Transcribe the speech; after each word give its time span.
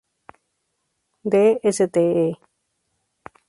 De 1.31 1.43
Ste. 1.63 2.05